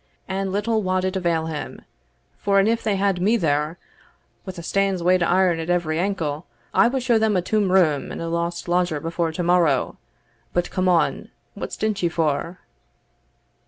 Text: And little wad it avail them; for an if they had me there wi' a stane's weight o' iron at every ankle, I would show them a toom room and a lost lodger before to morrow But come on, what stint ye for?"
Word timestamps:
And 0.27 0.51
little 0.51 0.81
wad 0.81 1.05
it 1.05 1.15
avail 1.15 1.45
them; 1.45 1.83
for 2.39 2.57
an 2.59 2.65
if 2.65 2.81
they 2.81 2.95
had 2.95 3.21
me 3.21 3.37
there 3.37 3.77
wi' 4.47 4.53
a 4.57 4.63
stane's 4.63 5.03
weight 5.03 5.21
o' 5.21 5.27
iron 5.27 5.59
at 5.59 5.69
every 5.69 5.99
ankle, 5.99 6.47
I 6.73 6.87
would 6.87 7.03
show 7.03 7.19
them 7.19 7.37
a 7.37 7.41
toom 7.43 7.71
room 7.71 8.11
and 8.11 8.19
a 8.19 8.27
lost 8.27 8.67
lodger 8.67 8.99
before 8.99 9.31
to 9.31 9.43
morrow 9.43 9.97
But 10.53 10.71
come 10.71 10.89
on, 10.89 11.29
what 11.53 11.71
stint 11.73 12.01
ye 12.01 12.09
for?" 12.09 12.57